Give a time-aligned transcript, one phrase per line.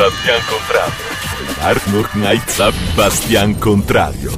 [0.00, 1.04] Bastian Contrario.
[1.60, 4.30] Arnold Knight Bastian Contrario.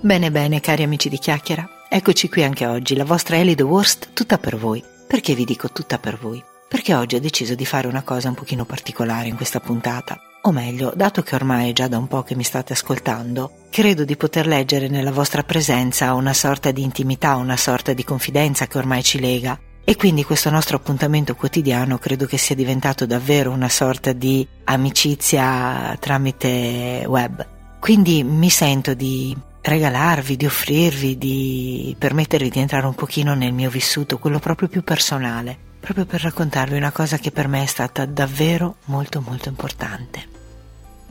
[0.00, 1.64] Bene, bene, cari amici di Chiacchiera.
[1.88, 4.82] Eccoci qui anche oggi, la vostra Ellie The Worst, tutta per voi.
[5.06, 6.42] Perché vi dico tutta per voi?
[6.68, 10.18] Perché oggi ho deciso di fare una cosa un pochino particolare in questa puntata.
[10.42, 14.04] O meglio, dato che ormai è già da un po' che mi state ascoltando, credo
[14.04, 18.78] di poter leggere nella vostra presenza una sorta di intimità, una sorta di confidenza che
[18.78, 19.56] ormai ci lega
[19.90, 25.96] e quindi questo nostro appuntamento quotidiano credo che sia diventato davvero una sorta di amicizia
[25.98, 27.44] tramite web.
[27.80, 33.68] Quindi mi sento di regalarvi, di offrirvi, di permettervi di entrare un pochino nel mio
[33.68, 38.06] vissuto, quello proprio più personale, proprio per raccontarvi una cosa che per me è stata
[38.06, 40.22] davvero molto molto importante.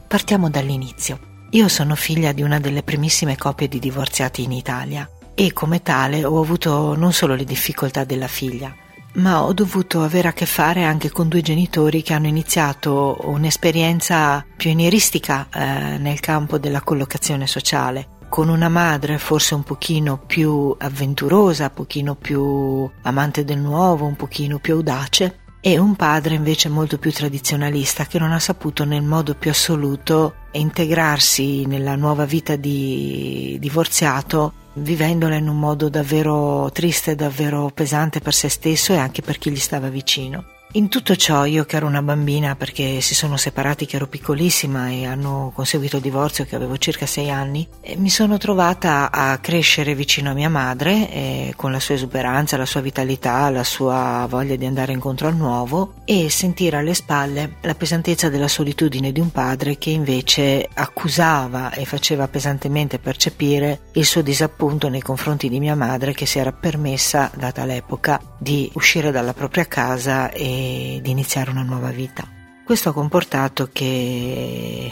[0.07, 1.47] Partiamo dall'inizio.
[1.49, 5.05] Io sono figlia di una delle primissime coppie di divorziati in Italia
[5.39, 8.75] e come tale ho avuto non solo le difficoltà della figlia,
[9.13, 14.45] ma ho dovuto avere a che fare anche con due genitori che hanno iniziato un'esperienza
[14.57, 21.67] pionieristica eh, nel campo della collocazione sociale, con una madre forse un pochino più avventurosa,
[21.67, 26.97] un pochino più amante del nuovo, un pochino più audace, e un padre invece molto
[26.97, 33.57] più tradizionalista che non ha saputo nel modo più assoluto integrarsi nella nuova vita di
[33.59, 39.37] divorziato vivendola in un modo davvero triste, davvero pesante per se stesso e anche per
[39.37, 40.58] chi gli stava vicino.
[40.73, 44.89] In tutto ciò io che ero una bambina perché si sono separati che ero piccolissima
[44.89, 49.95] e hanno conseguito il divorzio che avevo circa sei anni, mi sono trovata a crescere
[49.95, 54.55] vicino a mia madre eh, con la sua esuberanza, la sua vitalità, la sua voglia
[54.57, 59.31] di andare incontro al nuovo e sentire alle spalle la pesantezza della solitudine di un
[59.31, 65.75] padre che invece accusava e faceva pesantemente percepire il suo disappunto nei confronti di mia
[65.75, 70.57] madre che si era permessa, data l'epoca, di uscire dalla propria casa e
[71.01, 72.38] di iniziare una nuova vita.
[72.69, 74.91] Questo ha comportato che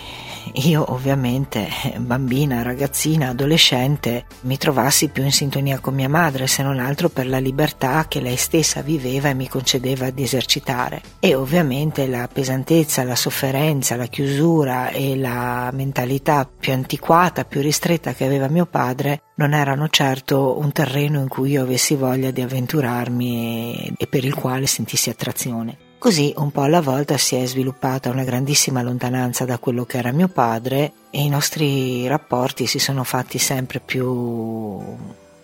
[0.51, 6.79] io ovviamente, bambina, ragazzina, adolescente, mi trovassi più in sintonia con mia madre, se non
[6.79, 11.03] altro per la libertà che lei stessa viveva e mi concedeva di esercitare.
[11.19, 18.15] E ovviamente la pesantezza, la sofferenza, la chiusura e la mentalità più antiquata, più ristretta
[18.15, 22.41] che aveva mio padre non erano certo un terreno in cui io avessi voglia di
[22.41, 25.85] avventurarmi e per il quale sentissi attrazione.
[25.99, 30.11] Così un po' alla volta si è sviluppata una grandissima lontananza da quello che era
[30.11, 34.79] mio padre e i nostri rapporti si sono fatti sempre più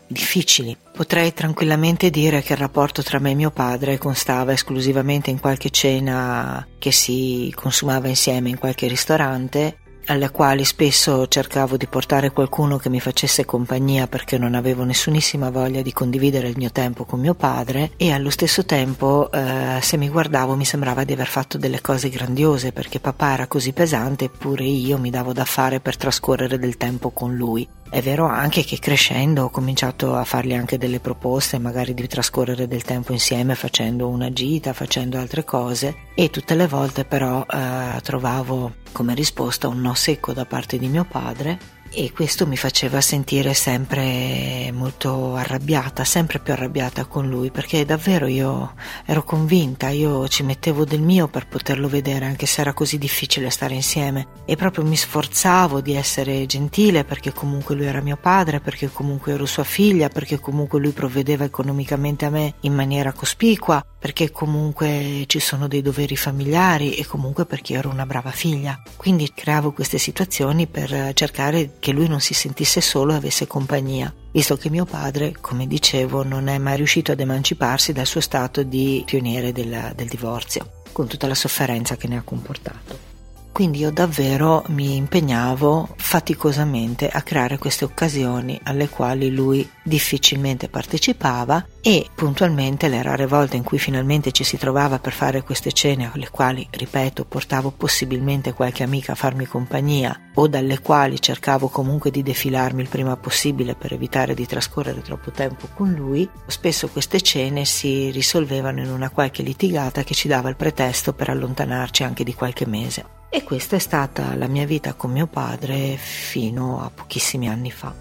[0.05, 0.77] difficili.
[0.93, 5.71] Potrei tranquillamente dire che il rapporto tra me e mio padre constava esclusivamente in qualche
[5.71, 12.77] cena che si consumava insieme in qualche ristorante alle quali spesso cercavo di portare qualcuno
[12.77, 17.19] che mi facesse compagnia perché non avevo nessunissima voglia di condividere il mio tempo con
[17.19, 21.57] mio padre e allo stesso tempo eh, se mi guardavo mi sembrava di aver fatto
[21.57, 25.97] delle cose grandiose perché papà era così pesante eppure io mi davo da fare per
[25.97, 27.67] trascorrere del tempo con lui.
[27.93, 32.67] È vero anche che crescendo ho cominciato a fargli anche delle proposte, magari di trascorrere
[32.67, 38.01] del tempo insieme facendo una gita, facendo altre cose e tutte le volte però eh,
[38.01, 43.01] trovavo come risposta un no secco da parte di mio padre e questo mi faceva
[43.01, 48.73] sentire sempre molto arrabbiata, sempre più arrabbiata con lui, perché davvero io
[49.05, 53.49] ero convinta, io ci mettevo del mio per poterlo vedere, anche se era così difficile
[53.51, 58.59] stare insieme, e proprio mi sforzavo di essere gentile perché comunque lui era mio padre,
[58.59, 63.85] perché comunque ero sua figlia, perché comunque lui provvedeva economicamente a me in maniera cospicua,
[63.99, 68.81] perché comunque ci sono dei doveri familiari e comunque perché ero una brava figlia.
[68.97, 74.11] Quindi creavo queste situazioni per cercare che lui non si sentisse solo e avesse compagnia,
[74.31, 78.63] visto che mio padre, come dicevo, non è mai riuscito ad emanciparsi dal suo stato
[78.63, 83.12] di pioniere del, del divorzio, con tutta la sofferenza che ne ha comportato.
[83.53, 91.63] Quindi io davvero mi impegnavo faticosamente a creare queste occasioni alle quali lui difficilmente partecipava
[91.79, 96.09] e puntualmente le rare volte in cui finalmente ci si trovava per fare queste cene
[96.11, 102.09] alle quali, ripeto, portavo possibilmente qualche amica a farmi compagnia o dalle quali cercavo comunque
[102.09, 107.21] di defilarmi il prima possibile per evitare di trascorrere troppo tempo con lui, spesso queste
[107.21, 112.23] cene si risolvevano in una qualche litigata che ci dava il pretesto per allontanarci anche
[112.23, 113.21] di qualche mese.
[113.35, 117.91] E questa è stata la mia vita con mio padre fino a pochissimi anni fa.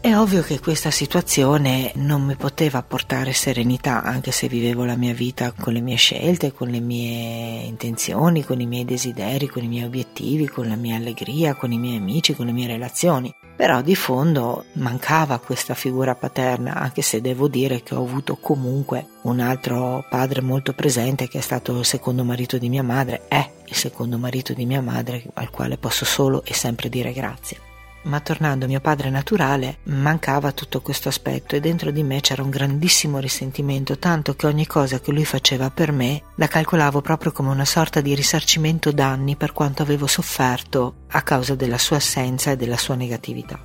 [0.00, 5.14] È ovvio che questa situazione non mi poteva portare serenità, anche se vivevo la mia
[5.14, 9.68] vita con le mie scelte, con le mie intenzioni, con i miei desideri, con i
[9.68, 13.82] miei obiettivi, con la mia allegria, con i miei amici, con le mie relazioni però
[13.82, 19.38] di fondo mancava questa figura paterna, anche se devo dire che ho avuto comunque un
[19.38, 23.74] altro padre molto presente che è stato il secondo marito di mia madre, è il
[23.74, 27.69] secondo marito di mia madre al quale posso solo e sempre dire grazie.
[28.02, 32.48] Ma tornando mio padre naturale, mancava tutto questo aspetto e dentro di me c'era un
[32.48, 37.50] grandissimo risentimento, tanto che ogni cosa che lui faceva per me la calcolavo proprio come
[37.50, 42.56] una sorta di risarcimento danni per quanto avevo sofferto a causa della sua assenza e
[42.56, 43.62] della sua negatività.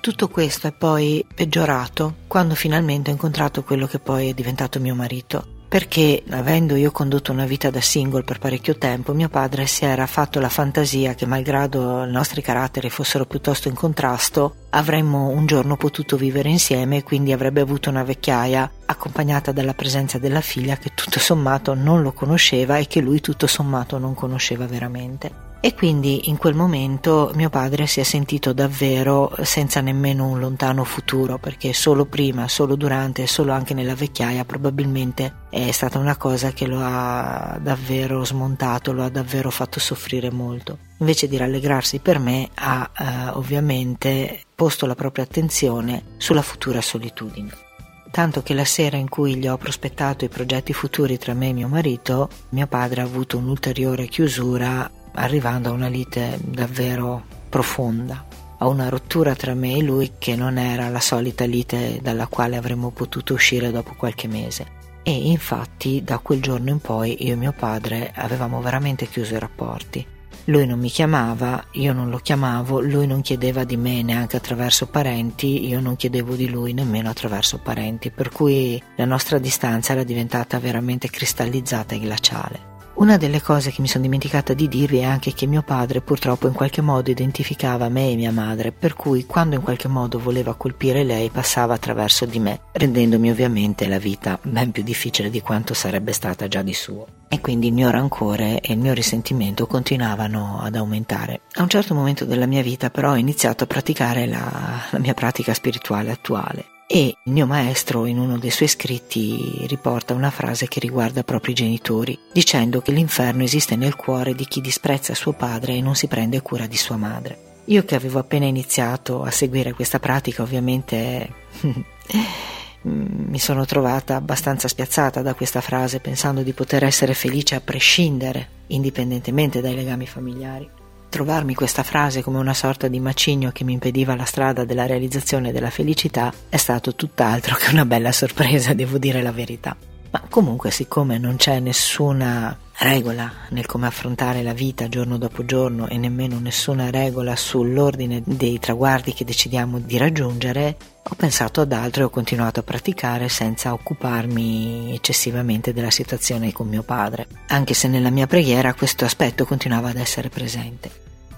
[0.00, 4.94] Tutto questo è poi peggiorato quando finalmente ho incontrato quello che poi è diventato mio
[4.94, 9.84] marito perché avendo io condotto una vita da single per parecchio tempo, mio padre si
[9.84, 15.44] era fatto la fantasia che malgrado i nostri caratteri fossero piuttosto in contrasto, avremmo un
[15.44, 20.78] giorno potuto vivere insieme e quindi avrebbe avuto una vecchiaia accompagnata dalla presenza della figlia
[20.78, 25.47] che tutto sommato non lo conosceva e che lui tutto sommato non conosceva veramente.
[25.60, 30.84] E quindi in quel momento mio padre si è sentito davvero senza nemmeno un lontano
[30.84, 36.16] futuro, perché solo prima, solo durante e solo anche nella vecchiaia probabilmente è stata una
[36.16, 40.78] cosa che lo ha davvero smontato, lo ha davvero fatto soffrire molto.
[40.98, 47.66] Invece di rallegrarsi per me ha eh, ovviamente posto la propria attenzione sulla futura solitudine
[48.10, 51.52] tanto che la sera in cui gli ho prospettato i progetti futuri tra me e
[51.52, 58.24] mio marito, mio padre ha avuto un'ulteriore chiusura arrivando a una lite davvero profonda,
[58.58, 62.56] a una rottura tra me e lui che non era la solita lite dalla quale
[62.56, 64.76] avremmo potuto uscire dopo qualche mese.
[65.02, 69.38] E infatti da quel giorno in poi io e mio padre avevamo veramente chiuso i
[69.38, 70.06] rapporti.
[70.44, 74.86] Lui non mi chiamava, io non lo chiamavo, lui non chiedeva di me neanche attraverso
[74.86, 80.04] parenti, io non chiedevo di lui nemmeno attraverso parenti, per cui la nostra distanza era
[80.04, 82.76] diventata veramente cristallizzata e glaciale.
[82.98, 86.48] Una delle cose che mi sono dimenticata di dirvi è anche che mio padre purtroppo
[86.48, 90.56] in qualche modo identificava me e mia madre, per cui quando in qualche modo voleva
[90.56, 95.74] colpire lei passava attraverso di me, rendendomi ovviamente la vita ben più difficile di quanto
[95.74, 97.06] sarebbe stata già di suo.
[97.28, 101.42] E quindi il mio rancore e il mio risentimento continuavano ad aumentare.
[101.52, 105.14] A un certo momento della mia vita però ho iniziato a praticare la, la mia
[105.14, 110.68] pratica spirituale attuale e il mio maestro in uno dei suoi scritti riporta una frase
[110.68, 115.34] che riguarda proprio i genitori, dicendo che l'inferno esiste nel cuore di chi disprezza suo
[115.34, 117.60] padre e non si prende cura di sua madre.
[117.66, 121.30] Io che avevo appena iniziato a seguire questa pratica ovviamente
[122.80, 128.48] mi sono trovata abbastanza spiazzata da questa frase pensando di poter essere felice a prescindere,
[128.68, 130.70] indipendentemente dai legami familiari.
[131.08, 135.52] Trovarmi questa frase come una sorta di macigno che mi impediva la strada della realizzazione
[135.52, 139.74] della felicità è stato tutt'altro che una bella sorpresa, devo dire la verità.
[140.10, 145.88] Ma comunque, siccome non c'è nessuna regola nel come affrontare la vita giorno dopo giorno
[145.88, 150.76] e nemmeno nessuna regola sull'ordine dei traguardi che decidiamo di raggiungere,
[151.10, 156.68] ho pensato ad altro e ho continuato a praticare senza occuparmi eccessivamente della situazione con
[156.68, 160.90] mio padre, anche se nella mia preghiera questo aspetto continuava ad essere presente.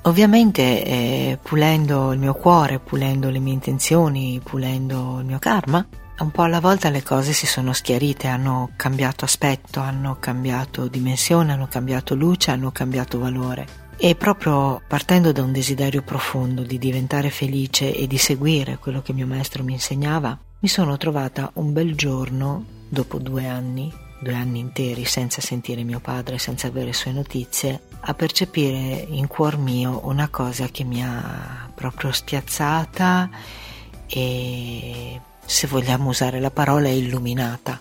[0.03, 5.87] Ovviamente eh, pulendo il mio cuore, pulendo le mie intenzioni, pulendo il mio karma,
[6.19, 11.53] un po' alla volta le cose si sono schiarite, hanno cambiato aspetto, hanno cambiato dimensione,
[11.53, 13.89] hanno cambiato luce, hanno cambiato valore.
[14.03, 19.13] E proprio partendo da un desiderio profondo di diventare felice e di seguire quello che
[19.13, 24.59] mio maestro mi insegnava, mi sono trovata un bel giorno, dopo due anni, due anni
[24.59, 30.29] interi senza sentire mio padre, senza avere sue notizie, a percepire in cuor mio una
[30.31, 33.29] cosa che mi ha proprio spiazzata
[34.07, 37.79] e se vogliamo usare la parola, illuminata,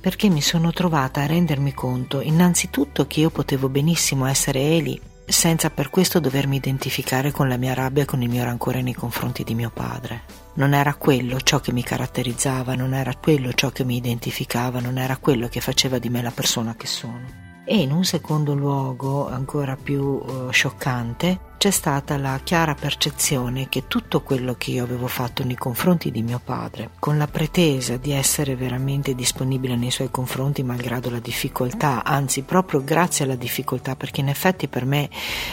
[0.00, 5.70] perché mi sono trovata a rendermi conto innanzitutto che io potevo benissimo essere Eli, senza
[5.70, 9.44] per questo dovermi identificare con la mia rabbia e con il mio rancore nei confronti
[9.44, 10.22] di mio padre.
[10.54, 14.98] Non era quello ciò che mi caratterizzava, non era quello ciò che mi identificava, non
[14.98, 17.44] era quello che faceva di me la persona che sono.
[17.64, 23.88] E in un secondo luogo, ancora più uh, scioccante, c'è stata la chiara percezione che
[23.88, 28.12] tutto quello che io avevo fatto nei confronti di mio padre, con la pretesa di
[28.12, 34.20] essere veramente disponibile nei suoi confronti malgrado la difficoltà, anzi proprio grazie alla difficoltà, perché
[34.20, 35.10] in effetti per me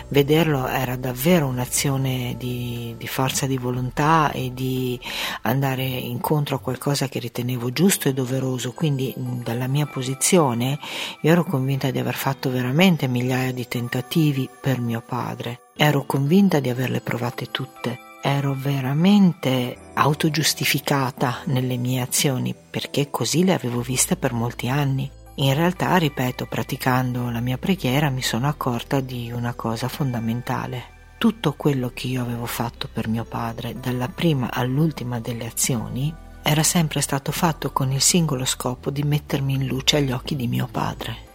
[0.10, 5.00] vederlo era davvero un'azione di, di forza di volontà e di
[5.42, 10.78] andare incontro a qualcosa che ritenevo giusto e doveroso, quindi dalla mia posizione
[11.22, 16.60] io ero convinta di aver fatto veramente migliaia di tentativi per mio padre Ero convinta
[16.60, 18.00] di averle provate tutte.
[18.22, 25.10] Ero veramente autogiustificata nelle mie azioni perché così le avevo viste per molti anni.
[25.36, 30.92] In realtà, ripeto, praticando la mia preghiera mi sono accorta di una cosa fondamentale.
[31.24, 36.64] tutto quello che io avevo fatto per mio padre, dalla prima all'ultima delle azioni, era
[36.64, 40.68] sempre stato fatto con il singolo scopo di mettermi in luce agli occhi di mio
[40.70, 41.32] padre.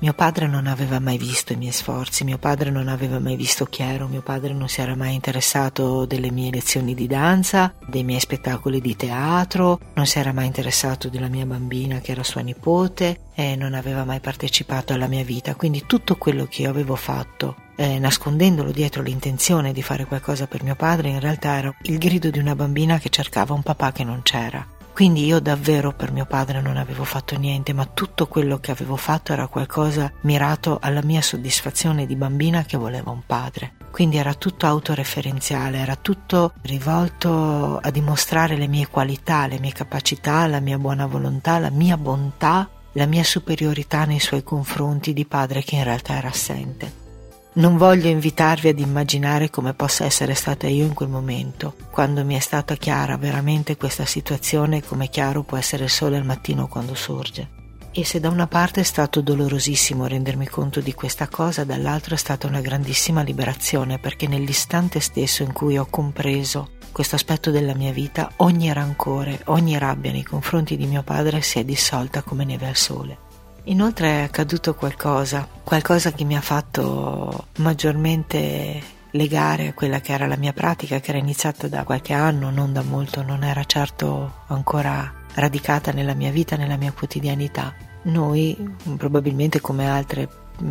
[0.00, 3.64] Mio padre non aveva mai visto i miei sforzi, mio padre non aveva mai visto
[3.64, 8.20] Chiaro, mio padre non si era mai interessato delle mie lezioni di danza, dei miei
[8.20, 13.22] spettacoli di teatro, non si era mai interessato della mia bambina che era sua nipote
[13.34, 17.56] e non aveva mai partecipato alla mia vita, quindi tutto quello che io avevo fatto
[17.74, 22.30] eh, nascondendolo dietro l'intenzione di fare qualcosa per mio padre, in realtà era il grido
[22.30, 24.64] di una bambina che cercava un papà che non c'era.
[24.98, 28.96] Quindi io davvero per mio padre non avevo fatto niente, ma tutto quello che avevo
[28.96, 33.74] fatto era qualcosa mirato alla mia soddisfazione di bambina che voleva un padre.
[33.92, 40.48] Quindi era tutto autoreferenziale, era tutto rivolto a dimostrare le mie qualità, le mie capacità,
[40.48, 45.62] la mia buona volontà, la mia bontà, la mia superiorità nei suoi confronti di padre
[45.62, 47.06] che in realtà era assente.
[47.54, 52.36] Non voglio invitarvi ad immaginare come possa essere stata io in quel momento, quando mi
[52.36, 56.94] è stata chiara veramente questa situazione come chiaro può essere il sole al mattino quando
[56.94, 57.56] sorge.
[57.90, 62.18] E se da una parte è stato dolorosissimo rendermi conto di questa cosa, dall'altra è
[62.18, 67.92] stata una grandissima liberazione perché nell'istante stesso in cui ho compreso questo aspetto della mia
[67.92, 72.68] vita, ogni rancore, ogni rabbia nei confronti di mio padre si è dissolta come neve
[72.68, 73.18] al sole.
[73.68, 80.26] Inoltre è accaduto qualcosa, qualcosa che mi ha fatto maggiormente legare a quella che era
[80.26, 84.44] la mia pratica, che era iniziata da qualche anno, non da molto, non era certo
[84.46, 87.74] ancora radicata nella mia vita, nella mia quotidianità.
[88.04, 88.56] Noi,
[88.96, 90.26] probabilmente come altre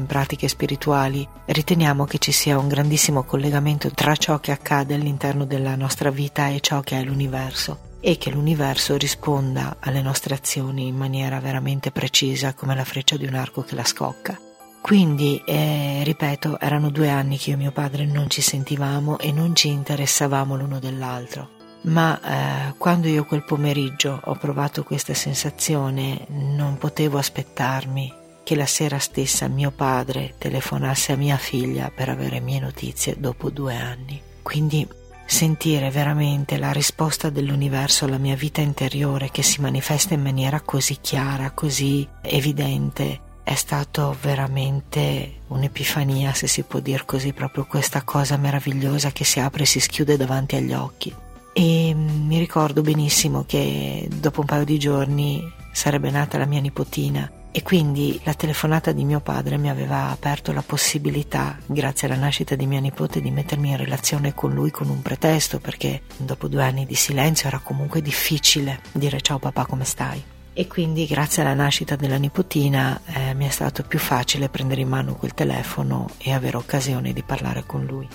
[0.08, 5.76] pratiche spirituali, riteniamo che ci sia un grandissimo collegamento tra ciò che accade all'interno della
[5.76, 10.96] nostra vita e ciò che è l'universo e che l'universo risponda alle nostre azioni in
[10.96, 14.40] maniera veramente precisa come la freccia di un arco che la scocca.
[14.80, 19.34] Quindi, eh, ripeto, erano due anni che io e mio padre non ci sentivamo e
[19.34, 21.50] non ci interessavamo l'uno dell'altro.
[21.82, 28.66] Ma eh, quando io quel pomeriggio ho provato questa sensazione, non potevo aspettarmi che la
[28.66, 34.22] sera stessa mio padre telefonasse a mia figlia per avere mie notizie dopo due anni.
[34.42, 34.88] Quindi
[35.28, 40.98] sentire veramente la risposta dell'universo alla mia vita interiore che si manifesta in maniera così
[41.02, 48.38] chiara, così evidente, è stato veramente un'epifania, se si può dire così, proprio questa cosa
[48.38, 51.14] meravigliosa che si apre e si schiude davanti agli occhi.
[51.54, 57.30] E mi ricordo benissimo che dopo un paio di giorni sarebbe nata la mia nipotina
[57.58, 62.54] e quindi la telefonata di mio padre mi aveva aperto la possibilità, grazie alla nascita
[62.54, 66.62] di mia nipote, di mettermi in relazione con lui con un pretesto, perché dopo due
[66.62, 70.24] anni di silenzio era comunque difficile dire ciao papà come stai.
[70.54, 74.90] E quindi grazie alla nascita della nipotina eh, mi è stato più facile prendere in
[74.90, 78.08] mano quel telefono e avere occasione di parlare con lui.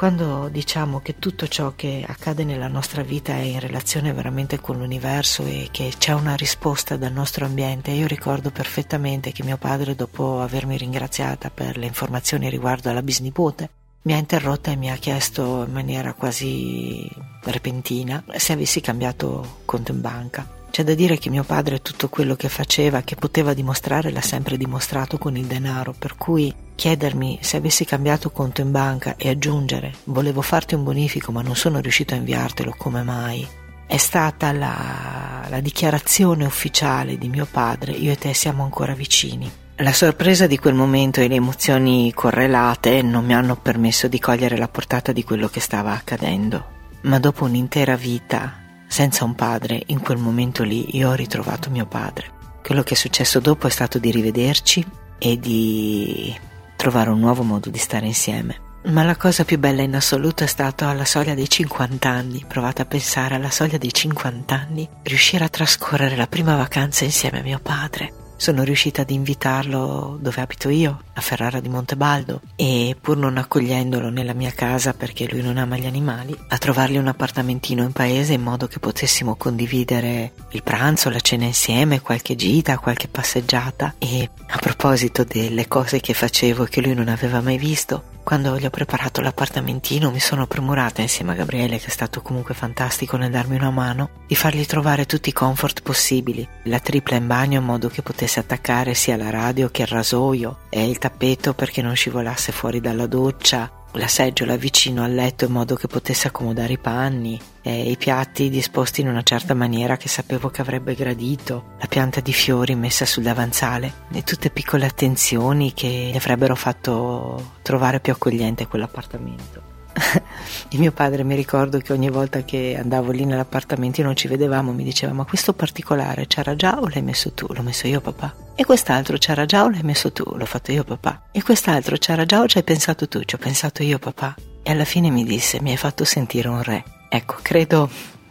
[0.00, 4.78] Quando diciamo che tutto ciò che accade nella nostra vita è in relazione veramente con
[4.78, 9.94] l'universo e che c'è una risposta dal nostro ambiente, io ricordo perfettamente che mio padre,
[9.94, 13.68] dopo avermi ringraziata per le informazioni riguardo alla bisnipote,
[14.04, 17.06] mi ha interrotta e mi ha chiesto in maniera quasi
[17.42, 20.59] repentina se avessi cambiato conto in banca.
[20.70, 24.56] C'è da dire che mio padre tutto quello che faceva, che poteva dimostrare, l'ha sempre
[24.56, 29.92] dimostrato con il denaro, per cui chiedermi se avessi cambiato conto in banca e aggiungere
[30.04, 33.46] volevo farti un bonifico ma non sono riuscito a inviartelo come mai,
[33.84, 39.50] è stata la, la dichiarazione ufficiale di mio padre, io e te siamo ancora vicini.
[39.78, 44.56] La sorpresa di quel momento e le emozioni correlate non mi hanno permesso di cogliere
[44.56, 46.64] la portata di quello che stava accadendo,
[47.02, 48.59] ma dopo un'intera vita
[48.90, 52.32] senza un padre, in quel momento lì io ho ritrovato mio padre.
[52.60, 54.84] Quello che è successo dopo è stato di rivederci
[55.16, 56.36] e di
[56.74, 58.68] trovare un nuovo modo di stare insieme.
[58.86, 62.82] Ma la cosa più bella in assoluto è stato alla soglia dei 50 anni, provate
[62.82, 67.44] a pensare alla soglia dei 50 anni, riuscire a trascorrere la prima vacanza insieme a
[67.44, 73.18] mio padre, sono riuscita ad invitarlo dove abito io, a Ferrara di Montebaldo, e pur
[73.18, 77.82] non accogliendolo nella mia casa perché lui non ama gli animali, a trovargli un appartamentino
[77.82, 83.08] in paese in modo che potessimo condividere il pranzo, la cena insieme, qualche gita, qualche
[83.08, 83.96] passeggiata.
[83.98, 88.56] E a proposito delle cose che facevo e che lui non aveva mai visto, quando
[88.56, 93.16] gli ho preparato l'appartamentino mi sono premurata insieme a Gabriele, che è stato comunque fantastico
[93.16, 97.58] nel darmi una mano, di fargli trovare tutti i comfort possibili, la tripla in bagno
[97.58, 101.82] in modo che potesse attaccare sia la radio che il rasoio e il tappeto perché
[101.82, 106.74] non scivolasse fuori dalla doccia, la seggiola vicino al letto in modo che potesse accomodare
[106.74, 111.86] i panni, i piatti disposti in una certa maniera che sapevo che avrebbe gradito, la
[111.86, 118.00] pianta di fiori messa sul davanzale e tutte piccole attenzioni che gli avrebbero fatto trovare
[118.00, 119.69] più accogliente quell'appartamento.
[120.70, 124.28] e mio padre mi ricordo che ogni volta che andavo lì nell'appartamento e non ci
[124.28, 127.46] vedevamo mi diceva ma questo particolare c'era già o l'hai messo tu?
[127.50, 128.34] L'ho messo io papà.
[128.54, 130.24] E quest'altro c'era già o l'hai messo tu?
[130.24, 131.22] L'ho fatto io papà.
[131.32, 133.22] E quest'altro c'era già o ci hai pensato tu?
[133.22, 134.34] Ci ho pensato io papà.
[134.62, 136.84] E alla fine mi disse mi hai fatto sentire un re.
[137.08, 137.88] Ecco, credo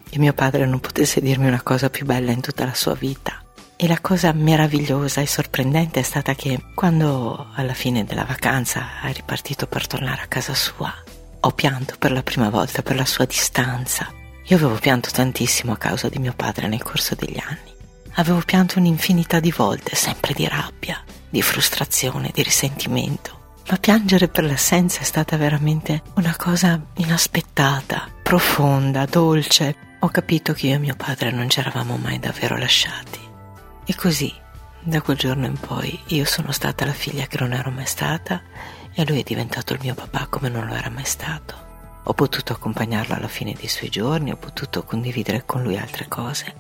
[0.10, 3.44] che mio padre non potesse dirmi una cosa più bella in tutta la sua vita.
[3.76, 9.14] E la cosa meravigliosa e sorprendente è stata che quando alla fine della vacanza è
[9.14, 10.94] ripartito per tornare a casa sua,
[11.42, 14.12] ho pianto per la prima volta per la sua distanza.
[14.46, 17.74] Io avevo pianto tantissimo a causa di mio padre nel corso degli anni.
[18.16, 23.38] Avevo pianto un'infinità di volte, sempre di rabbia, di frustrazione, di risentimento.
[23.70, 29.76] Ma piangere per l'assenza è stata veramente una cosa inaspettata, profonda, dolce.
[30.00, 33.20] Ho capito che io e mio padre non ci eravamo mai davvero lasciati.
[33.86, 34.34] E così,
[34.82, 38.42] da quel giorno in poi, io sono stata la figlia che non ero mai stata
[39.00, 41.68] e lui è diventato il mio papà come non lo era mai stato.
[42.04, 46.54] Ho potuto accompagnarlo alla fine dei suoi giorni, ho potuto condividere con lui altre cose,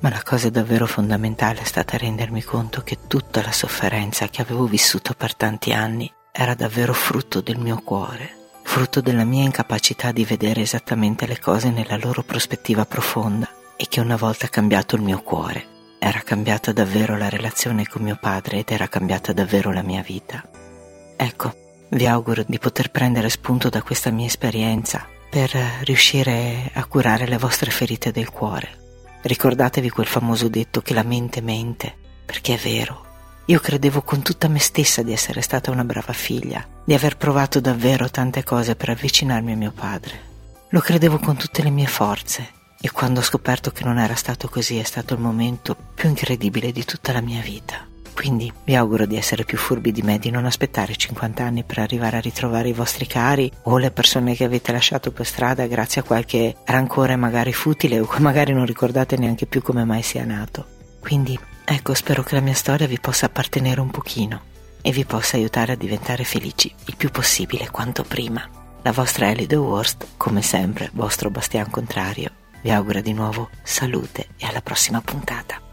[0.00, 4.66] ma la cosa davvero fondamentale è stata rendermi conto che tutta la sofferenza che avevo
[4.66, 10.26] vissuto per tanti anni era davvero frutto del mio cuore, frutto della mia incapacità di
[10.26, 15.22] vedere esattamente le cose nella loro prospettiva profonda e che una volta cambiato il mio
[15.22, 15.66] cuore
[15.98, 20.46] era cambiata davvero la relazione con mio padre ed era cambiata davvero la mia vita.
[21.16, 25.50] Ecco, vi auguro di poter prendere spunto da questa mia esperienza per
[25.82, 28.84] riuscire a curare le vostre ferite del cuore.
[29.22, 33.04] Ricordatevi quel famoso detto che la mente mente, perché è vero.
[33.46, 37.60] Io credevo con tutta me stessa di essere stata una brava figlia, di aver provato
[37.60, 40.20] davvero tante cose per avvicinarmi a mio padre.
[40.70, 44.48] Lo credevo con tutte le mie forze e quando ho scoperto che non era stato
[44.48, 47.86] così è stato il momento più incredibile di tutta la mia vita.
[48.16, 51.80] Quindi vi auguro di essere più furbi di me, di non aspettare 50 anni per
[51.80, 56.00] arrivare a ritrovare i vostri cari o le persone che avete lasciato per strada grazie
[56.00, 60.64] a qualche rancore magari futile o magari non ricordate neanche più come mai sia nato.
[60.98, 64.40] Quindi ecco, spero che la mia storia vi possa appartenere un pochino
[64.80, 68.48] e vi possa aiutare a diventare felici il più possibile quanto prima.
[68.80, 72.30] La vostra Ellie The Worst, come sempre, vostro bastian contrario
[72.62, 75.65] vi augura di nuovo salute e alla prossima puntata.